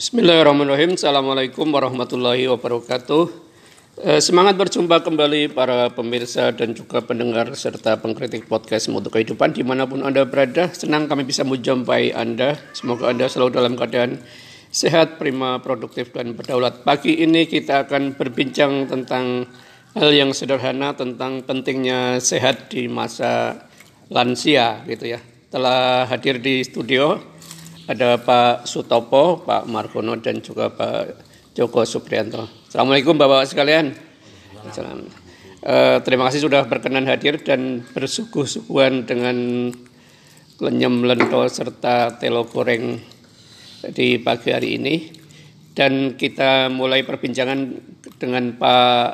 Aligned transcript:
Bismillahirrahmanirrahim. 0.00 0.96
Assalamualaikum 0.96 1.68
warahmatullahi 1.68 2.48
wabarakatuh. 2.48 3.28
Eh, 4.00 4.20
Semangat 4.24 4.56
berjumpa 4.56 5.04
kembali 5.04 5.52
para 5.52 5.92
pemirsa 5.92 6.48
dan 6.56 6.72
juga 6.72 7.04
pendengar 7.04 7.52
serta 7.52 8.00
pengkritik 8.00 8.48
podcast 8.48 8.88
Mutu 8.88 9.12
Kehidupan 9.12 9.52
di 9.52 9.60
mana 9.60 9.84
pun 9.84 10.00
Anda 10.00 10.24
berada. 10.24 10.72
Senang 10.72 11.04
kami 11.04 11.28
bisa 11.28 11.44
menjumpai 11.44 12.16
Anda. 12.16 12.56
Semoga 12.72 13.12
Anda 13.12 13.28
selalu 13.28 13.60
dalam 13.60 13.76
keadaan 13.76 14.24
sehat, 14.72 15.20
prima, 15.20 15.60
produktif, 15.60 16.08
dan 16.16 16.32
berdaulat. 16.32 16.88
Pagi 16.88 17.20
ini 17.20 17.44
kita 17.44 17.84
akan 17.84 18.16
berbincang 18.16 18.88
tentang 18.88 19.44
hal 19.92 20.08
yang 20.16 20.32
sederhana 20.32 20.96
tentang 20.96 21.44
pentingnya 21.44 22.24
sehat 22.24 22.72
di 22.72 22.88
masa 22.88 23.68
lansia 24.08 24.80
gitu 24.88 25.12
ya. 25.12 25.20
Telah 25.52 26.08
hadir 26.08 26.40
di 26.40 26.64
studio 26.64 27.36
ada 27.88 28.20
Pak 28.20 28.68
Sutopo, 28.68 29.40
Pak 29.48 29.64
Margono 29.64 30.12
dan 30.20 30.44
juga 30.44 30.68
Pak 30.68 31.24
Joko 31.56 31.88
Suprianto. 31.88 32.44
Assalamualaikum 32.68 33.16
Bapak-Bapak 33.16 33.48
sekalian. 33.48 33.96
Salam. 34.76 35.08
Eh, 35.64 35.96
terima 36.04 36.28
kasih 36.28 36.44
sudah 36.44 36.68
berkenan 36.68 37.08
hadir 37.08 37.40
dan 37.40 37.80
bersuguh-suguhan 37.96 39.08
dengan 39.08 39.36
lenyem 40.60 40.94
lento 41.00 41.40
serta 41.48 42.20
telo 42.20 42.44
goreng 42.44 43.00
di 43.96 44.20
pagi 44.20 44.52
hari 44.52 44.76
ini. 44.76 44.94
Dan 45.72 46.12
kita 46.20 46.68
mulai 46.68 47.08
perbincangan 47.08 47.72
dengan 48.20 48.52
Pak 48.52 49.08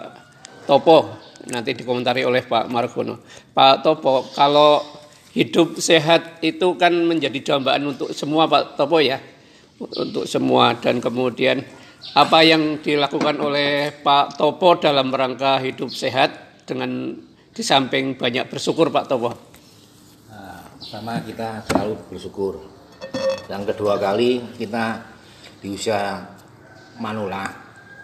Topo, 0.66 1.14
nanti 1.46 1.78
dikomentari 1.78 2.26
oleh 2.26 2.42
Pak 2.42 2.66
Margono. 2.72 3.22
Pak 3.54 3.86
Topo, 3.86 4.34
kalau 4.34 4.82
hidup 5.34 5.82
sehat 5.82 6.38
itu 6.46 6.78
kan 6.78 6.94
menjadi 6.94 7.54
dambaan 7.54 7.82
untuk 7.90 8.14
semua 8.14 8.46
Pak 8.46 8.78
Topo 8.78 9.02
ya, 9.02 9.18
untuk 9.82 10.30
semua 10.30 10.78
dan 10.78 11.02
kemudian 11.02 11.66
apa 12.14 12.46
yang 12.46 12.78
dilakukan 12.78 13.42
oleh 13.42 13.90
Pak 13.90 14.38
Topo 14.38 14.78
dalam 14.78 15.10
rangka 15.10 15.58
hidup 15.58 15.90
sehat 15.90 16.62
dengan 16.62 17.18
di 17.50 17.62
samping 17.62 18.14
banyak 18.14 18.46
bersyukur 18.46 18.94
Pak 18.94 19.10
Topo. 19.10 19.30
Nah, 20.30 20.62
pertama 20.78 21.18
kita 21.26 21.66
selalu 21.66 21.98
bersyukur. 22.14 22.54
Yang 23.50 23.74
kedua 23.74 23.98
kali 23.98 24.40
kita 24.54 25.02
di 25.58 25.74
usia 25.74 26.22
manula, 27.02 27.50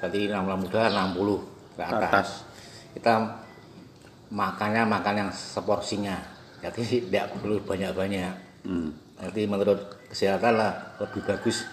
berarti 0.03 0.27
enam 0.27 0.59
muda 0.59 0.91
60 0.91 1.79
ke 1.79 1.83
atas. 1.87 2.11
Atas. 2.11 2.29
Kita 2.91 3.15
makannya 4.35 4.83
makan 4.91 5.15
yang 5.15 5.31
seporsinya. 5.31 6.40
Jadi 6.61 7.09
tidak 7.09 7.33
perlu 7.41 7.57
banyak-banyak. 7.65 8.33
Hmm. 8.69 8.93
Nanti 9.17 9.45
menurut 9.49 9.81
kesehatan 10.13 10.57
lah 10.57 10.97
lebih 11.01 11.21
bagus 11.25 11.65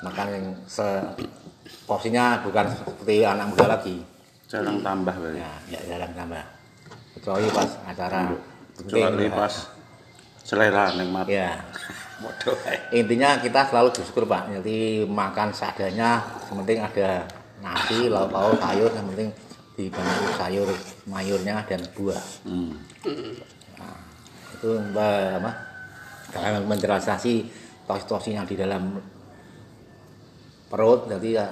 makan 0.00 0.26
yang 0.32 0.46
seporsinya 0.64 2.40
bukan 2.42 2.66
seperti 2.72 3.26
anak 3.26 3.46
muda 3.52 3.66
lagi. 3.78 3.96
Jarang 4.50 4.82
tambah 4.82 5.14
berarti. 5.14 5.38
Ya, 5.38 5.52
ya 5.70 5.80
jarang 5.94 6.12
tambah. 6.14 6.44
Kecuali 7.14 7.46
pas 7.54 7.70
acara 7.86 8.20
Kecuali 8.74 9.26
penting. 9.28 9.30
pas 9.34 9.54
selera 10.42 10.84
neng 10.98 11.10
mata. 11.14 11.30
Ya. 11.30 11.62
Intinya 12.98 13.38
kita 13.38 13.70
selalu 13.70 13.94
bersyukur 13.94 14.24
Pak. 14.26 14.50
Jadi 14.60 15.06
makan 15.06 15.54
seadanya, 15.54 16.20
yang 16.50 16.56
penting 16.64 16.78
ada 16.82 17.10
nasi, 17.60 18.08
lauk 18.10 18.28
pauk, 18.32 18.56
sayur, 18.58 18.90
yang 18.92 19.06
penting 19.14 19.30
dibantu 19.78 20.26
sayur 20.36 20.68
mayurnya 21.08 21.64
dan 21.64 21.80
buah. 21.96 22.24
Hmm. 22.44 22.76
Itu 24.60 24.76
Mbak 24.76 25.40
apa? 25.40 25.52
Dalam 26.36 26.68
menjelasasi 26.68 27.34
yang 28.36 28.44
di 28.44 28.60
dalam 28.60 29.00
perut, 30.68 31.08
jadi 31.08 31.28
ya 31.42 31.46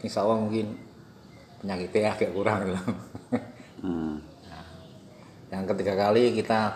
insya 0.00 0.24
Allah 0.24 0.40
mungkin 0.40 0.72
penyakitnya 1.60 2.16
agak 2.16 2.32
kurang 2.32 2.64
gitu. 2.64 2.80
Hmm. 3.84 4.16
Yang 5.52 5.64
ketiga 5.76 5.92
kali 6.08 6.32
kita 6.32 6.72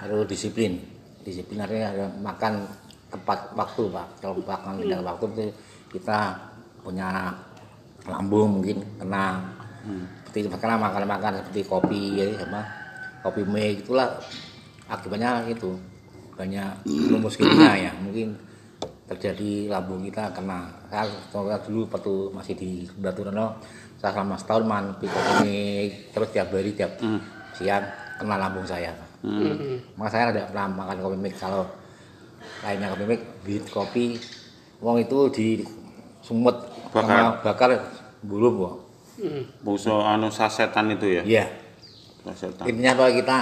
harus 0.00 0.24
disiplin. 0.24 0.80
Disiplin 1.20 1.60
artinya 1.60 1.92
ada 1.92 2.06
makan 2.24 2.64
tepat 3.12 3.52
waktu 3.52 3.92
pak. 3.92 4.06
Kalau 4.24 4.40
makan 4.40 4.80
tidak 4.80 5.04
waktu 5.04 5.24
itu 5.36 5.46
kita 5.92 6.40
punya 6.80 7.36
lambung 8.08 8.58
mungkin 8.58 8.80
kena 8.96 9.44
seperti 10.24 10.48
karena 10.56 10.76
makan-makan 10.80 11.44
seperti 11.44 11.60
kopi 11.68 12.00
ya 12.16 12.24
sama 12.40 12.87
kopi 13.22 13.42
mie 13.44 13.80
itulah 13.80 14.18
akibatnya 14.88 15.44
itu 15.48 15.74
banyak 16.38 16.86
rumus 16.86 17.34
kimia 17.34 17.90
ya 17.90 17.92
mungkin 17.98 18.38
terjadi 19.08 19.72
lambung 19.72 20.04
kita 20.04 20.30
kena 20.36 20.68
saya 20.92 21.08
dulu 21.64 21.88
waktu 21.88 22.14
masih 22.30 22.54
di 22.54 22.70
Baturono 23.00 23.58
saya 23.98 24.14
selama 24.14 24.36
setahun 24.38 24.64
kopi 25.02 25.06
mie 25.42 25.90
terus 26.14 26.28
tiap 26.30 26.54
hari 26.54 26.72
tiap 26.76 26.96
siang 27.56 27.82
kena 28.20 28.38
lambung 28.38 28.68
saya 28.68 29.08
Hmm. 29.18 29.82
Maka 29.98 30.08
saya 30.14 30.30
tidak 30.30 30.54
pernah 30.54 30.66
makan 30.70 30.96
kopi 31.02 31.16
mix 31.18 31.34
kalau 31.42 31.66
lainnya 32.62 32.94
kopi 32.94 33.04
mix, 33.10 33.20
bit 33.42 33.64
kopi, 33.66 34.06
wong 34.78 35.02
itu 35.02 35.18
di 35.34 35.48
sumut 36.22 36.54
sama 36.94 37.42
bakar 37.42 37.82
bulu 38.22 38.48
kok. 38.54 38.74
Musuh 39.66 40.06
anu 40.06 40.30
sasetan 40.30 40.94
itu 40.94 41.18
ya. 41.18 41.22
Iya. 41.26 41.46
Intinya 42.68 42.92
bahwa 42.98 43.10
kita 43.14 43.36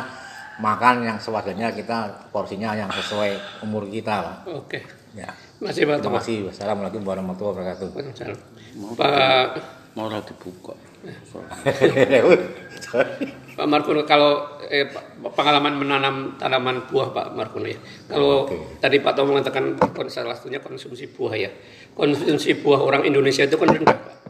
makan 0.56 1.04
yang 1.04 1.19
sewajarnya 1.20 1.69
kita 1.76 2.28
porsinya 2.32 2.72
yang 2.72 2.88
sesuai 2.88 3.60
umur 3.64 3.88
kita, 3.88 4.24
Pak. 4.24 4.36
Oke. 4.52 4.80
Ya. 5.16 5.32
Masih 5.60 5.88
Pak 5.88 6.04
Terima 6.04 6.20
kasih. 6.20 6.36
Wassalamualaikum 6.52 7.00
warahmatullahi 7.04 7.52
wabarakatuh. 7.56 7.86
Waalaikumsalam. 7.92 8.38
Pak 8.96 9.76
Mau 9.96 10.12
dibuka. 10.12 10.76
Pak 13.56 13.64
Margono 13.64 14.04
kalau 14.04 14.60
eh, 14.69 14.92
Pak- 14.92 15.32
pengalaman 15.32 15.80
menanam 15.80 16.36
tanaman 16.36 16.84
buah 16.84 17.16
Pak 17.16 17.32
Margono 17.32 17.64
ya. 17.64 17.80
Kalau 18.04 18.44
Oke. 18.44 18.76
tadi 18.76 19.00
Pak 19.00 19.16
Tom 19.16 19.32
mengatakan 19.32 19.80
salah 20.12 20.36
satunya 20.36 20.60
konsumsi 20.60 21.08
buah 21.08 21.41
ya. 21.41 21.48
Konsumsi 21.96 22.60
buah 22.60 22.84
orang 22.84 23.08
Indonesia 23.08 23.48
itu 23.48 23.56
kan 23.56 23.72
rendah 23.72 23.96
Pak. 23.96 24.25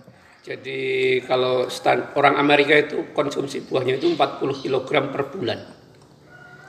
Jadi 0.47 0.81
kalau 1.27 1.67
stan- 1.67 2.15
orang 2.15 2.39
Amerika 2.39 2.79
itu 2.79 3.11
konsumsi 3.11 3.67
buahnya 3.67 3.99
itu 3.99 4.15
40 4.15 4.63
kg 4.63 5.11
per 5.11 5.27
bulan. 5.35 5.59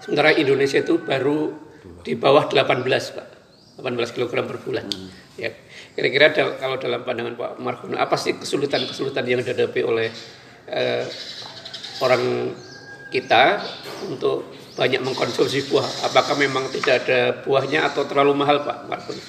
Sementara 0.02 0.34
Indonesia 0.34 0.82
itu 0.82 0.98
baru 0.98 1.54
di 2.02 2.18
bawah 2.18 2.50
18 2.50 2.90
Pak. 2.90 3.28
18 3.78 4.18
kg 4.18 4.34
per 4.34 4.58
bulan. 4.66 4.90
Ya. 5.38 5.54
Kira-kira 5.94 6.34
da- 6.34 6.58
kalau 6.58 6.82
dalam 6.82 7.06
pandangan 7.06 7.38
Pak 7.38 7.52
Margono 7.62 8.02
apa 8.02 8.18
sih 8.18 8.34
kesulitan-kesulitan 8.34 9.22
yang 9.30 9.46
dihadapi 9.46 9.86
oleh 9.86 10.10
eh, 10.66 11.06
orang 12.02 12.50
kita 13.14 13.62
untuk 14.10 14.50
banyak 14.74 15.06
mengkonsumsi 15.06 15.70
buah. 15.70 16.10
Apakah 16.10 16.34
memang 16.34 16.66
tidak 16.74 17.06
ada 17.06 17.46
buahnya 17.46 17.94
atau 17.94 18.10
terlalu 18.10 18.34
mahal 18.42 18.66
Pak 18.66 18.90
Margono? 18.90 19.22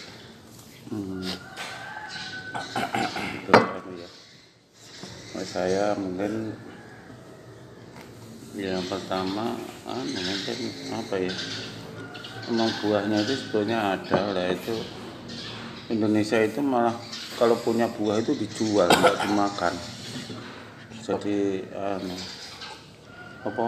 Terus 3.49 3.65
anu 3.65 3.93
ya. 3.97 4.09
Nah, 5.37 5.38
saya 5.49 5.97
mungkin 5.97 6.53
yang 8.53 8.85
pertama 8.85 9.57
anu 9.89 10.19
mungkin 10.21 10.59
apa 10.93 11.15
ya? 11.17 11.33
Emang 12.53 12.69
buahnya 12.85 13.25
itu 13.25 13.35
sebetulnya 13.37 13.97
ada 13.97 14.33
lah 14.37 14.53
itu 14.53 14.77
Indonesia 15.89 16.37
itu 16.45 16.61
malah 16.61 16.93
kalau 17.41 17.57
punya 17.65 17.89
buah 17.89 18.21
itu 18.21 18.37
dijual 18.37 18.93
nggak 18.93 19.17
dimakan. 19.25 19.73
Jadi 21.01 21.65
anu 21.73 22.17
apa? 23.49 23.67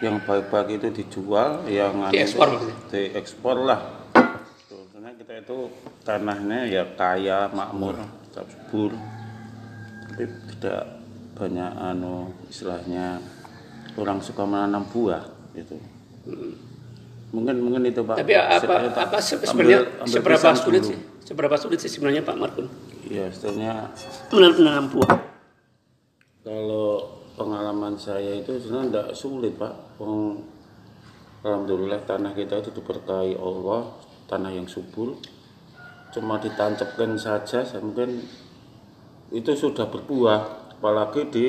Yang 0.00 0.16
baik-baik 0.24 0.80
itu 0.80 0.88
dijual 1.04 1.68
yang 1.68 2.00
anu 2.00 2.16
Diekspor 2.16 2.50
diekspor 2.88 3.56
lah. 3.60 4.08
Tuh, 4.72 4.88
karena 4.88 5.12
kita 5.20 5.44
itu 5.44 5.68
tanahnya 6.00 6.64
ya 6.64 6.88
kaya 6.96 7.52
makmur 7.52 8.00
subur. 8.32 8.96
Tapi 10.08 10.24
tidak 10.56 10.99
banyak 11.40 11.70
anu 11.72 12.14
istilahnya 12.46 13.16
orang 13.96 14.20
suka 14.20 14.44
menanam 14.44 14.84
buah 14.86 15.24
gitu 15.56 15.80
mungkin 17.30 17.56
mungkin 17.58 17.82
itu 17.86 18.02
pak 18.02 18.20
Tapi 18.20 18.34
apa 18.36 18.74
tak- 18.90 19.08
apa 19.08 19.18
se- 19.18 19.38
ambil- 19.38 19.48
sebenarnya 19.48 19.78
ambil 19.98 20.12
seberapa 20.12 20.48
sulit 20.52 20.82
dulu. 20.82 20.90
sih? 20.92 20.98
Seberapa 21.20 21.56
sulit 21.56 21.78
sih 21.78 21.88
sebenarnya 21.88 22.22
Pak 22.22 22.36
Margono 22.36 22.70
ya 23.06 23.24
istilahnya 23.24 23.88
menanam 24.28 24.54
menanam 24.56 24.86
buah? 24.90 25.14
Kalau 26.40 26.88
pengalaman 27.32 27.94
saya 27.94 28.34
itu 28.34 28.58
sebenarnya 28.58 28.88
tidak 28.90 29.08
sulit 29.14 29.54
pak. 29.54 29.72
Wong, 29.96 30.42
Alhamdulillah 31.40 32.02
tanah 32.02 32.32
kita 32.32 32.58
itu 32.58 32.72
diberkahi 32.72 33.36
Allah, 33.36 33.92
tanah 34.26 34.50
yang 34.50 34.66
subur. 34.66 35.16
Cuma 36.10 36.36
ditancapkan 36.36 37.14
saja, 37.14 37.62
mungkin 37.78 38.24
itu 39.30 39.52
sudah 39.54 39.86
berbuah. 39.86 40.59
Apalagi 40.80 41.28
di 41.28 41.46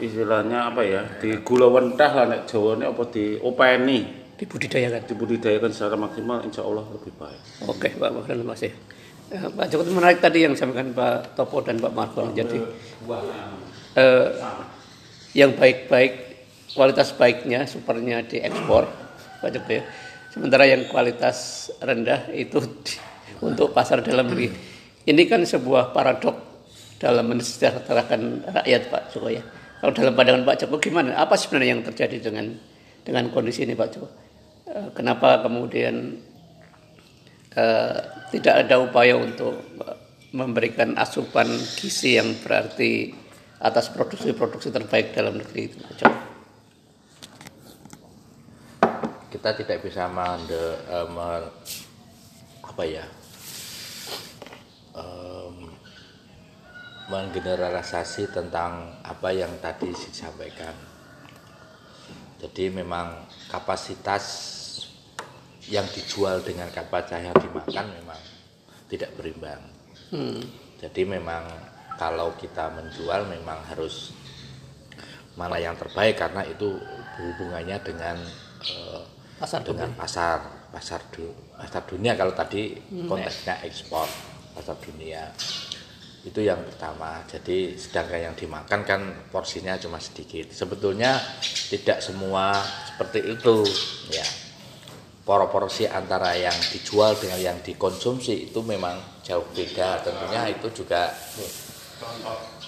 istilahnya 0.00 0.72
apa 0.72 0.80
ya, 0.80 1.04
di 1.20 1.36
gula 1.44 1.68
wentah 1.68 2.08
lah 2.08 2.24
nek 2.24 2.48
Jawane 2.48 2.88
apa 2.88 3.04
di 3.12 3.36
openi. 3.36 4.24
dibudidayakan. 4.34 5.04
dibudidayakan 5.06 5.70
secara 5.70 5.94
maksimal 6.00 6.40
insya 6.40 6.64
Allah 6.64 6.88
lebih 6.88 7.12
baik. 7.20 7.68
Oke, 7.68 7.92
Pak 7.94 8.10
Makran 8.16 8.42
masih. 8.48 8.72
Eh, 9.28 9.44
Pak 9.44 9.68
Joko 9.68 9.84
itu 9.84 9.92
menarik 9.92 10.24
tadi 10.24 10.40
yang 10.42 10.56
disampaikan 10.56 10.90
Pak 10.90 11.36
Topo 11.36 11.60
dan 11.60 11.78
Pak 11.78 11.92
Marfan. 11.92 12.32
Jadi 12.32 12.58
eh, 13.94 14.28
yang 15.36 15.52
baik-baik, 15.54 16.12
kualitas 16.72 17.12
baiknya, 17.14 17.68
supernya 17.68 18.24
diekspor, 18.24 18.88
Pak 19.44 19.50
Joko 19.52 19.70
ya. 19.70 19.84
Sementara 20.32 20.64
yang 20.64 20.88
kualitas 20.90 21.68
rendah 21.78 22.26
itu 22.32 22.58
di- 22.82 22.98
untuk 23.44 23.70
pasar 23.70 24.00
dalam 24.00 24.32
negeri. 24.32 24.50
Ini 25.04 25.22
kan 25.28 25.44
sebuah 25.44 25.92
paradok 25.92 26.53
dalam 26.98 27.26
mensejahterakan 27.30 28.46
rakyat 28.50 28.82
Pak 28.90 29.02
Joko 29.12 29.28
ya. 29.30 29.42
Kalau 29.80 29.92
dalam 29.92 30.14
pandangan 30.16 30.44
Pak 30.46 30.56
Joko 30.64 30.80
gimana? 30.80 31.18
Apa 31.18 31.36
sebenarnya 31.36 31.76
yang 31.76 31.84
terjadi 31.84 32.16
dengan 32.30 32.56
dengan 33.04 33.28
kondisi 33.34 33.66
ini 33.66 33.76
Pak 33.76 33.88
Joko? 33.92 34.08
Eh, 34.70 34.88
Kenapa 34.96 35.44
kemudian 35.44 36.16
eh, 37.54 37.98
tidak 38.32 38.54
ada 38.66 38.80
upaya 38.80 39.18
untuk 39.18 39.60
eh, 39.84 39.98
memberikan 40.34 40.96
asupan 40.96 41.46
gizi 41.76 42.16
yang 42.16 42.34
berarti 42.40 43.12
atas 43.60 43.88
produksi-produksi 43.92 44.74
terbaik 44.74 45.14
dalam 45.14 45.38
negeri 45.38 45.60
itu 45.68 45.76
Pak 45.80 45.94
Joko? 45.98 46.18
kita 49.34 49.50
tidak 49.60 49.84
bisa 49.84 50.08
mende, 50.08 50.78
eh, 50.88 51.06
me- 51.10 51.52
apa 52.64 52.82
ya 52.86 53.04
menggeneralisasi 57.08 58.32
tentang 58.32 59.00
apa 59.04 59.28
yang 59.32 59.52
tadi 59.60 59.92
disampaikan. 59.92 60.72
Jadi 62.40 62.72
memang 62.72 63.28
kapasitas 63.48 64.24
yang 65.68 65.84
dijual 65.92 66.44
dengan 66.44 66.68
kapasitas 66.72 67.24
yang 67.24 67.36
dimakan 67.40 67.86
memang 67.92 68.20
tidak 68.88 69.12
berimbang. 69.16 69.62
Hmm. 70.12 70.40
Jadi 70.80 71.02
memang 71.08 71.48
kalau 71.96 72.36
kita 72.36 72.68
menjual 72.72 73.24
memang 73.28 73.64
harus 73.68 74.12
mana 75.34 75.58
yang 75.58 75.74
terbaik 75.74 76.20
karena 76.20 76.46
itu 76.46 76.78
hubungannya 77.18 77.78
dengan 77.82 78.16
eh, 78.68 79.02
Pasar 79.34 79.66
dengan 79.66 79.90
pasar 79.98 80.38
pasar 80.70 81.02
du- 81.10 81.34
pasar 81.58 81.82
dunia 81.90 82.14
kalau 82.14 82.30
tadi 82.30 82.78
konteksnya 83.10 83.58
ekspor 83.66 84.06
pasar 84.54 84.78
dunia 84.78 85.26
itu 86.24 86.40
yang 86.40 86.64
pertama. 86.64 87.20
Jadi 87.28 87.76
sedangkan 87.76 88.32
yang 88.32 88.34
dimakan 88.34 88.80
kan 88.82 89.00
porsinya 89.28 89.76
cuma 89.76 90.00
sedikit. 90.00 90.48
Sebetulnya 90.48 91.20
tidak 91.68 92.00
semua 92.00 92.64
seperti 92.88 93.36
itu 93.36 93.56
ya. 94.08 94.24
Porsi 95.24 95.88
antara 95.88 96.36
yang 96.36 96.52
dijual 96.68 97.16
dengan 97.16 97.40
yang 97.40 97.56
dikonsumsi 97.64 98.52
itu 98.52 98.60
memang 98.60 99.00
jauh 99.24 99.44
beda. 99.56 100.04
Tentunya 100.04 100.52
itu 100.52 100.68
juga 100.84 101.08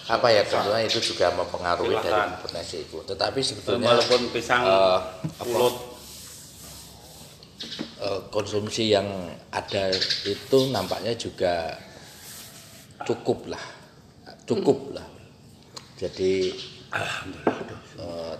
apa 0.08 0.29
ya 0.32 0.41
tentunya 0.41 0.88
itu 0.88 0.97
juga 1.12 1.37
mempengaruhi 1.37 2.00
dari 2.00 2.32
potensi 2.41 2.81
itu. 2.81 3.05
Tetapi 3.05 3.41
sebetulnya 3.44 3.93
Walaupun 3.93 4.20
pisang 4.32 4.64
pulut 5.37 5.76
eh, 8.00 8.20
konsumsi 8.32 8.88
yang 8.88 9.05
ada 9.53 9.93
itu 10.25 10.58
nampaknya 10.73 11.12
juga 11.12 11.76
cukup 13.04 13.52
lah 13.52 13.64
cukup 14.46 14.96
lah 14.96 15.06
jadi 15.96 16.32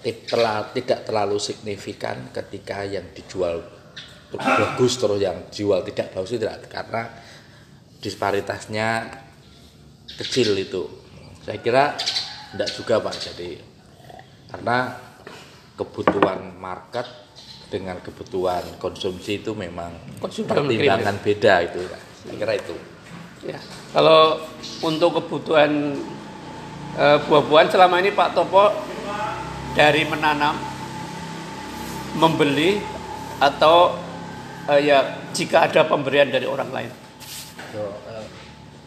eh, 0.07 0.17
tela- 0.29 0.71
tidak 0.73 1.05
terlalu 1.05 1.37
signifikan 1.43 2.31
ketika 2.33 2.87
yang 2.87 3.05
dijual 3.13 3.61
bagus 4.37 5.01
terus 5.01 5.21
yang 5.23 5.49
jual 5.49 5.81
tidak 5.87 6.13
bagus 6.13 6.37
tidak 6.37 6.69
karena 6.69 7.09
disparitasnya 8.01 9.09
kecil 10.21 10.55
itu. 10.55 10.87
Saya 11.43 11.59
kira 11.63 11.85
tidak 12.53 12.71
juga 12.75 12.95
pak. 13.01 13.15
Jadi 13.17 13.59
karena 14.51 14.95
kebutuhan 15.77 16.55
market 16.57 17.07
dengan 17.67 17.99
kebutuhan 17.99 18.79
konsumsi 18.79 19.43
itu 19.43 19.53
memang 19.53 19.91
pertimbangan 20.23 21.19
beda 21.19 21.55
itu 21.67 21.83
saya 22.23 22.35
kira 22.39 22.53
itu 22.55 22.77
Ya, 23.45 23.61
kalau 23.93 24.41
untuk 24.81 25.21
kebutuhan 25.21 26.01
eh, 26.97 27.19
buah-buahan 27.29 27.69
selama 27.69 28.01
ini 28.01 28.17
Pak 28.17 28.33
Topo 28.33 28.73
dari 29.77 30.09
menanam, 30.09 30.57
membeli 32.17 32.81
atau 33.37 33.93
eh, 34.73 34.89
ya 34.89 35.21
jika 35.37 35.69
ada 35.69 35.85
pemberian 35.85 36.33
dari 36.33 36.49
orang 36.49 36.73
lain. 36.73 36.91
Yo, 37.77 37.93
eh, 38.09 38.25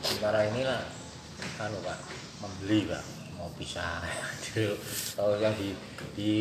sementara 0.02 0.50
inilah 0.50 0.82
anu 1.62 1.78
pak 1.86 1.98
membeli 2.42 2.90
pak 2.90 3.04
mau 3.38 3.54
bisa. 3.54 4.02
Kalau 5.16 5.38
yang 5.38 5.54
di 5.54 5.78
di 6.18 6.32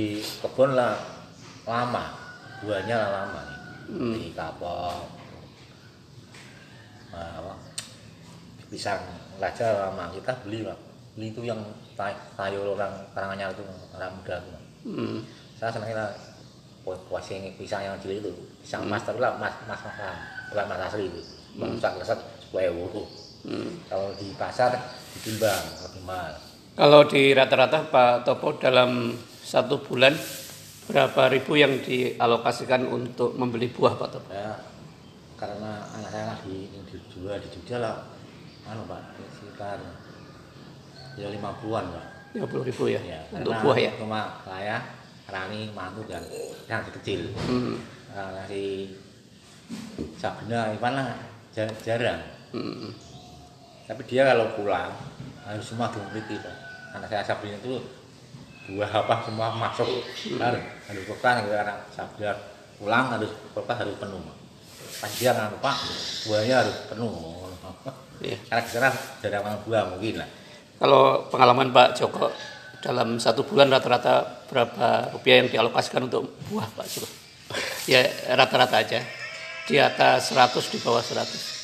kebun 0.40 0.72
lah 0.72 0.96
lama 1.68 2.16
buahnya 2.64 2.96
lah 2.96 3.10
lama 3.12 3.40
nih. 3.44 3.58
Di 3.88 4.28
kapok 4.32 5.18
nah, 7.12 7.40
apa, 7.40 7.52
pisang 8.68 9.00
raja 9.40 9.88
lama 9.88 10.12
kita 10.12 10.32
beli 10.44 10.64
pak 10.64 10.78
beli 11.16 11.32
itu 11.32 11.40
yang 11.44 11.60
sayur 12.36 12.76
orang 12.78 12.92
karanganyar 13.16 13.50
itu 13.50 13.64
orang 13.96 14.12
muda 14.14 14.34
itu. 14.38 14.50
Hmm. 14.88 15.18
saya 15.58 15.74
senangnya 15.74 16.06
kuasing 16.84 17.52
pisang 17.58 17.84
yang 17.84 17.96
kecil 18.00 18.20
itu 18.22 18.30
pisang 18.64 18.86
mas 18.88 19.02
tapi 19.04 19.20
lah 19.20 19.36
mas 19.36 19.52
mas 19.68 19.80
mas 19.84 19.96
bukan 20.48 20.64
mas 20.68 20.80
asli 20.88 21.08
itu 21.10 21.20
bang 21.58 21.72
sak 21.80 21.96
leset 22.00 22.18
sepuluh 22.40 22.64
ewu 22.72 23.04
Hmm. 23.38 23.70
kalau 23.86 24.10
di 24.18 24.34
pasar 24.34 24.74
ditimbang 25.14 25.62
lebih 25.78 26.02
mahal 26.02 26.34
Kalau 26.74 27.06
di 27.06 27.30
rata-rata 27.30 27.86
Pak 27.86 28.26
Topo 28.26 28.58
dalam 28.58 29.14
satu 29.46 29.78
bulan 29.78 30.10
berapa 30.90 31.30
ribu 31.30 31.54
yang 31.54 31.78
dialokasikan 31.78 32.90
untuk 32.90 33.38
membeli 33.38 33.70
buah 33.70 33.94
Pak 33.94 34.08
Topo? 34.10 34.28
ya 34.34 34.58
karena 35.38 35.86
anak 35.94 36.10
saya 36.10 36.34
di 36.42 36.66
di 36.66 36.78
Jogja 36.90 37.38
di 37.38 37.46
Jogja 37.46 37.78
lah 37.78 37.96
anu 38.68 38.84
pak 38.84 39.00
sekitar 39.32 39.78
ya 41.16 41.28
lima 41.28 41.56
puluhan 41.58 41.88
pak 41.88 42.06
50 42.36 42.68
ribu 42.68 42.84
ya, 42.92 43.00
ya 43.00 43.20
untuk 43.32 43.56
karena 43.56 43.64
buah 43.64 43.78
ya. 43.80 43.90
cuma 43.96 44.20
saya 44.44 44.76
Rani 45.28 45.72
mantu 45.76 46.04
dan 46.08 46.20
yang 46.68 46.84
kecil 46.84 47.32
Hmm. 47.48 47.80
nah, 48.12 48.44
si 48.44 48.92
Ivan 50.72 50.92
lah 50.96 51.08
jar- 51.52 51.80
jarang 51.84 52.20
Hmm. 52.52 52.92
tapi 53.84 54.04
dia 54.08 54.24
kalau 54.24 54.56
pulang 54.56 54.92
harus 55.44 55.64
semua 55.64 55.88
diumriti 55.92 56.36
Pak. 56.40 56.56
anak 56.96 57.08
saya 57.08 57.24
Sabrina 57.24 57.56
itu 57.60 57.76
buah 58.68 58.88
apa 58.88 59.24
semua 59.24 59.48
masuk 59.52 59.88
harus 60.36 60.62
harus 60.88 61.02
kulkas 61.08 61.44
gitu 61.44 61.52
anak 61.56 61.76
Sabrina 61.92 62.32
pulang 62.76 63.08
harus 63.12 63.32
kulkas 63.52 63.76
harus 63.80 63.96
penuh 63.96 64.20
nggak 64.20 65.48
lupa 65.56 65.72
buahnya 66.28 66.54
harus 66.64 66.76
penuh 66.88 67.47
Iya. 68.18 68.38
karena 68.50 68.62
di 68.66 68.70
sana 68.74 68.90
makan 69.42 69.58
buah 69.62 69.82
mungkin 69.94 70.14
lah 70.18 70.28
Kalau 70.78 71.26
pengalaman 71.30 71.74
Pak 71.74 71.98
Joko 71.98 72.30
dalam 72.78 73.18
satu 73.18 73.42
bulan 73.42 73.66
rata-rata 73.70 74.46
berapa 74.46 75.10
rupiah 75.14 75.42
yang 75.42 75.50
dialokasikan 75.50 76.06
untuk 76.06 76.38
buah 76.50 76.66
Pak 76.74 76.86
Joko? 76.86 77.08
Ya 77.90 78.04
rata-rata 78.36 78.78
aja. 78.78 79.00
Di 79.66 79.80
atas 79.80 80.30
100 80.30 80.54
di 80.70 80.78
bawah 80.78 81.00
100. 81.02 81.58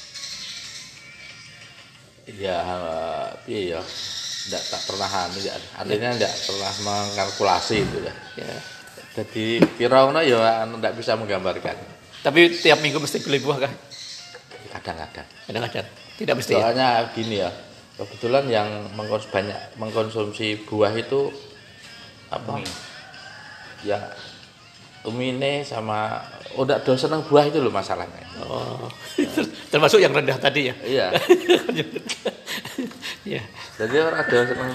ya 2.41 2.57
iya 3.45 3.77
ya 3.77 3.81
tidak 4.45 4.63
tak 4.65 4.81
pernah 4.89 5.11
anu 5.29 5.39
ya 5.45 5.53
artinya 5.77 6.09
tidak 6.17 6.33
pernah 6.49 6.73
mengkalkulasi 6.81 7.77
itu 7.85 7.99
ya 8.01 8.15
Ya. 8.41 8.57
jadi 9.21 9.61
kira-kira 9.77 10.25
ya 10.25 10.65
anu 10.65 10.81
tidak 10.81 10.95
bisa 10.97 11.21
menggambarkan 11.21 11.77
Tapi 12.25 12.57
tiap 12.57 12.81
minggu 12.81 12.97
mesti 12.97 13.21
beli 13.21 13.37
buah 13.45 13.69
kan? 13.69 13.73
Kadang-kadang 14.75 15.27
Kadang-kadang. 15.47 15.87
Tidak 16.15 16.35
mesti 16.35 16.53
ya. 16.55 16.61
Soalnya 16.63 16.89
gini 17.15 17.37
ya, 17.43 17.51
kebetulan 17.99 18.45
yang 18.51 18.69
mengkons 18.95 19.27
banyak 19.31 19.59
mengkonsumsi 19.79 20.67
buah 20.67 20.95
itu 20.95 21.31
apa? 22.31 22.63
Ya 23.87 23.99
umine 25.05 25.61
sama 25.63 26.25
udah 26.57 26.81
do 26.81 26.97
seneng 26.97 27.21
buah 27.29 27.45
itu 27.45 27.61
loh 27.61 27.71
masalahnya. 27.71 28.25
Oh, 28.41 28.89
termasuk 29.73 30.01
yang 30.01 30.17
rendah 30.17 30.41
tadi 30.41 30.73
ya. 30.73 30.75
Iya. 30.81 31.07
ya. 33.39 33.43
Jadi 33.77 33.95
orang 34.01 34.19
ada 34.25 34.39
seneng 34.49 34.71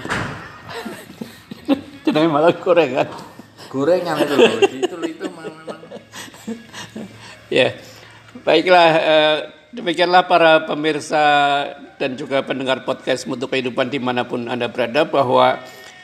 Jenenge 2.06 2.30
malah 2.30 2.54
gorengan. 2.56 3.08
gorengan 3.70 4.18
itu 4.22 4.34
loh. 4.38 4.50
Itu 4.66 4.96
itu 5.06 5.26
memang 5.30 5.78
Ya, 7.50 7.74
baiklah 8.46 8.90
eh, 8.94 9.38
demikianlah 9.70 10.26
para 10.26 10.66
pemirsa 10.66 11.24
dan 12.02 12.18
juga 12.18 12.42
pendengar 12.42 12.82
podcast 12.86 13.30
Mutu 13.30 13.46
Kehidupan 13.46 13.94
di 13.94 14.02
mana 14.02 14.26
pun 14.26 14.50
anda 14.50 14.66
berada 14.66 15.06
bahwa 15.06 15.62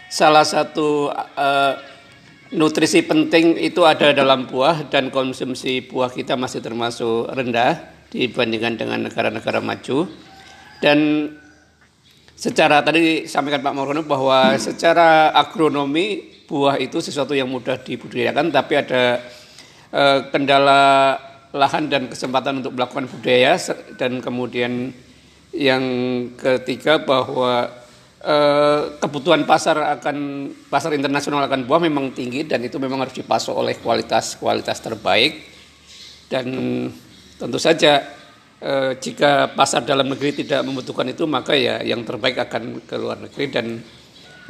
salah 0.10 0.46
satu 0.46 1.10
eh, 1.14 1.74
nutrisi 2.54 3.02
penting 3.02 3.58
itu 3.58 3.82
ada 3.82 4.14
dalam 4.14 4.46
buah 4.46 4.86
dan 4.94 5.10
konsumsi 5.10 5.82
buah 5.82 6.14
kita 6.14 6.38
masih 6.38 6.62
termasuk 6.62 7.34
rendah 7.34 7.90
dibandingkan 8.14 8.78
dengan 8.78 9.10
negara-negara 9.10 9.60
maju. 9.60 10.06
Dan 10.78 11.32
secara 12.38 12.86
tadi 12.86 13.26
sampaikan 13.26 13.66
Pak 13.66 13.74
Morono 13.74 14.06
bahwa 14.06 14.54
secara 14.62 15.34
agronomi 15.34 16.38
buah 16.46 16.78
itu 16.78 17.02
sesuatu 17.02 17.34
yang 17.34 17.50
mudah 17.50 17.82
dibudidayakan 17.82 18.54
tapi 18.54 18.74
ada 18.78 19.26
eh, 19.90 20.20
kendala 20.30 21.18
lahan 21.56 21.88
dan 21.88 22.12
kesempatan 22.12 22.60
untuk 22.60 22.76
melakukan 22.76 23.08
budaya 23.08 23.56
dan 23.96 24.20
kemudian 24.20 24.92
yang 25.56 25.84
ketiga 26.36 27.00
bahwa 27.00 27.72
eh, 28.20 29.00
kebutuhan 29.00 29.48
pasar 29.48 29.80
akan 29.96 30.52
pasar 30.68 30.92
internasional 31.00 31.48
akan 31.48 31.64
buah 31.64 31.80
memang 31.80 32.12
tinggi 32.12 32.44
dan 32.44 32.60
itu 32.60 32.76
memang 32.76 33.08
harus 33.08 33.16
dipasok 33.16 33.56
oleh 33.56 33.80
kualitas 33.80 34.36
kualitas 34.36 34.84
terbaik 34.84 35.48
dan 36.28 36.46
tentu 37.40 37.56
saja 37.56 38.04
eh, 38.60 39.00
jika 39.00 39.56
pasar 39.56 39.88
dalam 39.88 40.12
negeri 40.12 40.44
tidak 40.44 40.60
membutuhkan 40.68 41.08
itu 41.08 41.24
maka 41.24 41.56
ya 41.56 41.80
yang 41.80 42.04
terbaik 42.04 42.36
akan 42.36 42.84
ke 42.84 43.00
luar 43.00 43.24
negeri 43.24 43.46
dan 43.48 43.80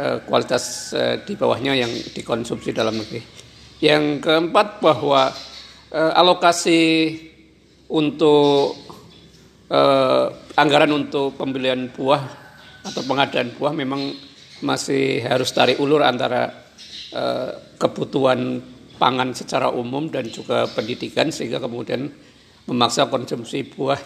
eh, 0.02 0.18
kualitas 0.26 0.90
di 1.22 1.38
bawahnya 1.38 1.78
yang 1.78 1.92
dikonsumsi 2.18 2.74
dalam 2.74 2.98
negeri. 2.98 3.22
Yang 3.78 4.26
keempat 4.26 4.82
bahwa 4.82 5.30
eh, 5.92 6.12
alokasi 6.16 6.82
untuk 7.92 8.74
eh, 9.70 10.26
anggaran 10.56 10.92
untuk 10.96 11.36
pembelian 11.36 11.92
buah 11.92 12.24
atau 12.86 13.02
pengadaan 13.06 13.54
buah 13.58 13.74
memang 13.74 14.14
masih 14.62 15.26
harus 15.26 15.52
tarik 15.52 15.82
ulur 15.82 16.06
antara 16.06 16.50
eh, 17.12 17.52
kebutuhan 17.76 18.62
pangan 18.96 19.36
secara 19.36 19.68
umum 19.74 20.08
dan 20.08 20.30
juga 20.32 20.66
pendidikan 20.72 21.28
sehingga 21.30 21.60
kemudian 21.60 22.08
memaksa 22.66 23.12
konsumsi 23.12 23.68
buah 23.68 24.00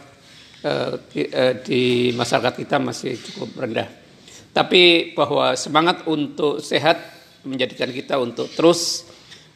eh, 0.66 0.94
di, 1.14 1.22
eh, 1.30 1.54
di 1.62 1.82
masyarakat 2.16 2.54
kita 2.60 2.78
masih 2.82 3.16
cukup 3.20 3.50
rendah. 3.64 3.88
Tapi 4.50 5.14
bahwa 5.14 5.54
semangat 5.54 6.10
untuk 6.10 6.60
sehat 6.60 6.98
menjadikan 7.46 7.94
kita 7.94 8.20
untuk 8.20 8.50
terus 8.52 9.08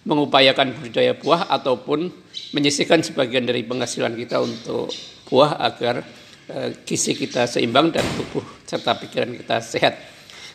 mengupayakan 0.04 0.76
budidaya 0.76 1.16
buah 1.16 1.48
ataupun 1.48 2.12
menyisihkan 2.52 3.00
sebagian 3.04 3.48
dari 3.48 3.64
penghasilan 3.64 4.14
kita 4.20 4.44
untuk 4.44 4.92
buah 5.32 5.58
agar 5.64 6.04
uh, 6.52 6.70
gizi 6.84 7.16
kita 7.16 7.48
seimbang 7.48 7.90
dan 7.90 8.04
tubuh 8.20 8.44
serta 8.68 9.00
pikiran 9.00 9.32
kita 9.32 9.64
sehat. 9.64 9.96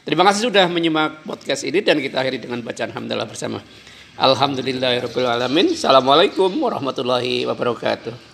Terima 0.04 0.24
kasih 0.24 0.48
sudah 0.48 0.64
menyimak 0.68 1.24
podcast 1.24 1.68
ini 1.68 1.84
dan 1.84 2.00
kita 2.00 2.20
akhiri 2.24 2.40
dengan 2.40 2.64
bacaan 2.64 2.92
hamdalah 2.92 3.28
bersama. 3.28 3.60
Alhamdulillahirabbil 4.18 5.28
alamin. 5.28 5.76
Assalamualaikum 5.76 6.50
warahmatullahi 6.58 7.44
wabarakatuh. 7.44 8.27